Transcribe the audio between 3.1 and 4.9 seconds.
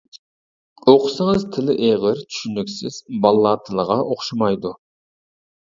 بالىلار تىلىغا ئوخشىمايدۇ.